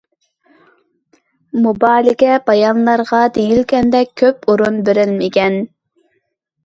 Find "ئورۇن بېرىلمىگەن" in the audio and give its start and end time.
4.51-5.61